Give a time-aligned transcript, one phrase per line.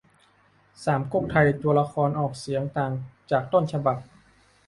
[0.83, 2.91] สามก๊กไทย ตัวละครออกเสียงต่าง
[3.31, 3.97] จากต้นฉบับ